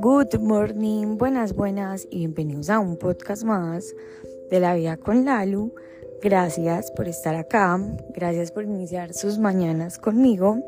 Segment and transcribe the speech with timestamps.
[0.00, 3.94] Good morning, buenas, buenas y bienvenidos a un podcast más
[4.50, 5.74] de la vida con Lalu.
[6.22, 7.78] Gracias por estar acá,
[8.14, 10.62] gracias por iniciar sus mañanas conmigo.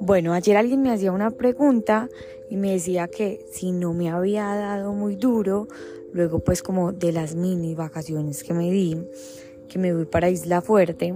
[0.00, 2.08] Bueno, ayer alguien me hacía una pregunta
[2.48, 5.68] y me decía que si no me había dado muy duro,
[6.14, 8.96] luego pues como de las mini vacaciones que me di,
[9.68, 11.14] que me fui para Isla Fuerte,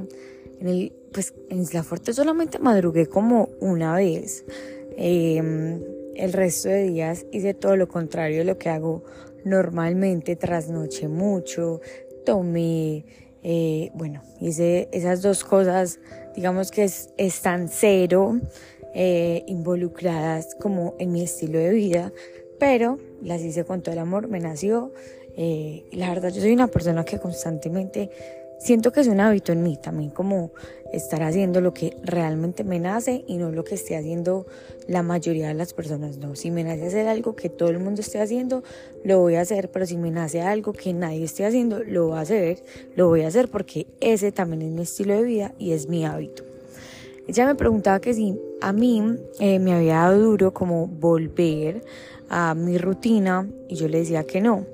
[0.64, 4.44] en el, pues en Isla Fuerte solamente madrugué como una vez.
[4.96, 5.80] Eh,
[6.14, 9.04] el resto de días hice todo lo contrario de lo que hago
[9.44, 11.80] normalmente, trasnoché mucho,
[12.24, 13.04] tomé,
[13.42, 15.98] eh, bueno, hice esas dos cosas,
[16.34, 16.88] digamos que
[17.18, 18.40] están cero
[18.94, 22.12] eh, involucradas como en mi estilo de vida,
[22.58, 24.92] pero las hice con todo el amor, me nació.
[25.36, 28.10] Eh, la verdad, yo soy una persona que constantemente
[28.64, 30.50] siento que es un hábito en mí también como
[30.90, 34.46] estar haciendo lo que realmente me nace y no lo que esté haciendo
[34.88, 36.16] la mayoría de las personas.
[36.16, 38.64] No, si me nace hacer algo que todo el mundo esté haciendo,
[39.04, 42.16] lo voy a hacer, pero si me nace algo que nadie esté haciendo, lo voy
[42.16, 42.62] a hacer,
[42.96, 46.06] lo voy a hacer porque ese también es mi estilo de vida y es mi
[46.06, 46.42] hábito.
[47.28, 49.02] Ella me preguntaba que si a mí
[49.40, 51.82] eh, me había dado duro como volver
[52.30, 54.64] a mi rutina y yo le decía que no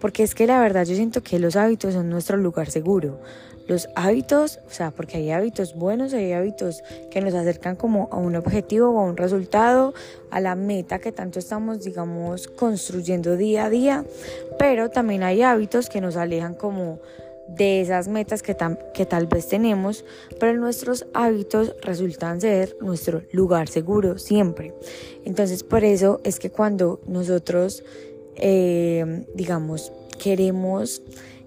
[0.00, 3.20] porque es que la verdad yo siento que los hábitos son nuestro lugar seguro.
[3.66, 8.16] Los hábitos, o sea, porque hay hábitos buenos, hay hábitos que nos acercan como a
[8.16, 9.94] un objetivo o a un resultado,
[10.30, 14.04] a la meta que tanto estamos, digamos, construyendo día a día,
[14.58, 16.98] pero también hay hábitos que nos alejan como
[17.46, 18.56] de esas metas que,
[18.94, 20.04] que tal vez tenemos,
[20.38, 24.74] pero nuestros hábitos resultan ser nuestro lugar seguro siempre.
[25.24, 27.82] Entonces, por eso es que cuando nosotros
[28.40, 31.02] eh, digamos, queremos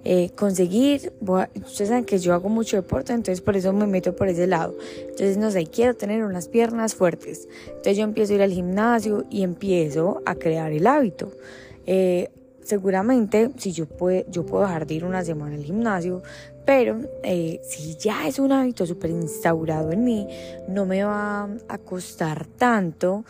[0.06, 4.28] eh, conseguir, ustedes saben que yo hago mucho deporte, entonces por eso me meto por
[4.28, 4.76] ese lado.
[5.00, 7.48] Entonces, no sé, quiero tener unas piernas fuertes.
[7.68, 11.32] Entonces yo empiezo a ir al gimnasio y empiezo a crear el hábito.
[11.86, 12.30] Eh,
[12.64, 16.22] seguramente si yo puedo, yo puedo dejar de ir una semana al gimnasio,
[16.66, 17.00] pero
[17.64, 20.28] si ya es un hábito súper instaurado en mí,
[20.68, 23.26] no me va a costar tanto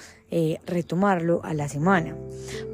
[0.65, 2.15] retomarlo a la semana.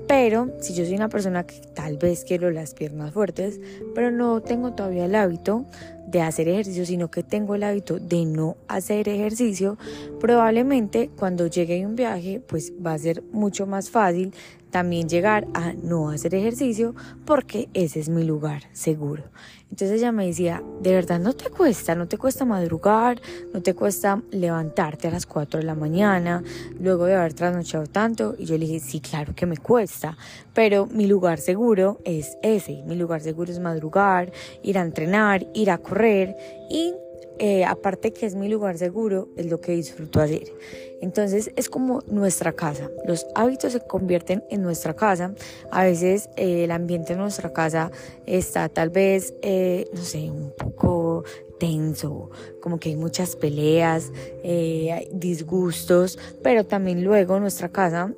[0.07, 3.59] Pero si yo soy una persona que tal vez quiero las piernas fuertes,
[3.93, 5.65] pero no tengo todavía el hábito
[6.07, 9.77] de hacer ejercicio, sino que tengo el hábito de no hacer ejercicio,
[10.19, 14.33] probablemente cuando llegue un viaje, pues va a ser mucho más fácil
[14.71, 16.95] también llegar a no hacer ejercicio
[17.25, 19.23] porque ese es mi lugar seguro.
[19.69, 20.48] Entonces ella me decía,
[20.81, 23.21] de verdad no te cuesta, no te cuesta madrugar,
[23.53, 26.43] no te cuesta levantarte a las 4 de la mañana,
[26.79, 28.35] luego de haber trasnochado tanto.
[28.37, 30.17] Y yo le dije, sí, claro que me cuesta,
[30.53, 34.31] pero mi lugar seguro es ese, mi lugar seguro es madrugar,
[34.63, 36.35] ir a entrenar, ir a correr
[36.69, 36.93] y
[37.39, 40.51] eh, aparte que es mi lugar seguro, es lo que disfruto hacer.
[41.01, 42.89] Entonces es como nuestra casa.
[43.05, 45.33] Los hábitos se convierten en nuestra casa.
[45.71, 47.91] A veces eh, el ambiente en nuestra casa
[48.25, 51.23] está tal vez, eh, no sé, un poco
[51.59, 52.29] tenso,
[52.61, 54.13] como que hay muchas peleas,
[55.11, 58.13] disgustos, pero también luego nuestra casa,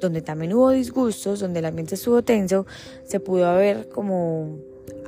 [0.00, 2.66] donde también hubo disgustos, donde el ambiente estuvo tenso,
[3.04, 4.58] se pudo haber como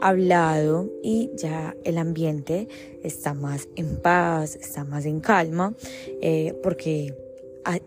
[0.02, 2.68] hablado y ya el ambiente
[3.02, 5.74] está más en paz, está más en calma,
[6.20, 7.14] eh, porque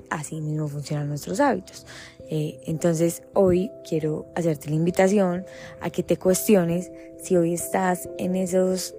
[0.10, 1.86] así mismo funcionan nuestros hábitos.
[2.30, 5.46] Eh, entonces hoy quiero hacerte la invitación
[5.82, 8.96] a que te cuestiones si hoy estás en esos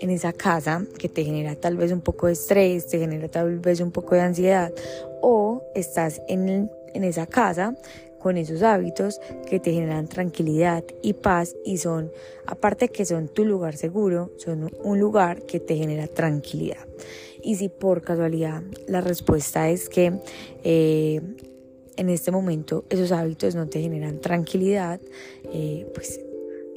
[0.00, 3.58] en esa casa que te genera tal vez un poco de estrés, te genera tal
[3.58, 4.72] vez un poco de ansiedad
[5.22, 7.74] o estás en, en esa casa
[8.18, 12.10] con esos hábitos que te generan tranquilidad y paz y son,
[12.46, 16.86] aparte que son tu lugar seguro, son un lugar que te genera tranquilidad.
[17.42, 20.12] Y si por casualidad la respuesta es que
[20.64, 21.20] eh,
[21.96, 25.00] en este momento esos hábitos no te generan tranquilidad,
[25.52, 26.20] eh, pues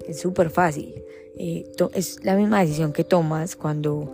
[0.07, 1.03] es súper fácil.
[1.37, 4.13] Eh, es la misma decisión que tomas cuando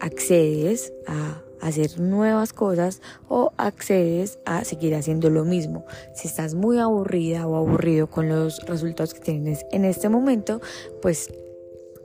[0.00, 5.84] accedes a hacer nuevas cosas o accedes a seguir haciendo lo mismo.
[6.14, 10.60] Si estás muy aburrida o aburrido con los resultados que tienes en este momento,
[11.02, 11.32] pues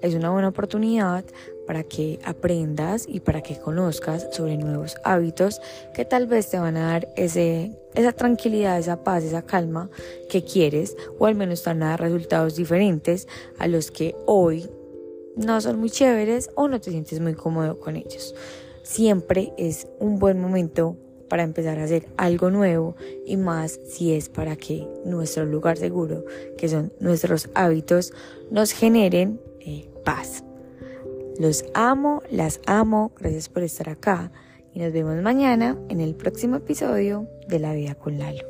[0.01, 1.23] es una buena oportunidad
[1.65, 5.61] para que aprendas y para que conozcas sobre nuevos hábitos
[5.93, 9.89] que tal vez te van a dar ese, esa tranquilidad, esa paz, esa calma
[10.29, 13.29] que quieres o al menos te van a dar resultados diferentes
[13.59, 14.69] a los que hoy
[15.37, 18.35] no son muy chéveres o no te sientes muy cómodo con ellos
[18.83, 20.95] siempre es un buen momento
[21.29, 22.95] para empezar a hacer algo nuevo
[23.25, 26.25] y más si es para que nuestro lugar seguro,
[26.57, 28.13] que son nuestros hábitos,
[28.51, 30.43] nos generen eh, paz.
[31.39, 34.31] Los amo, las amo, gracias por estar acá.
[34.75, 38.43] y nos vemos mañana en el próximo episodio de La Vida con Lalo.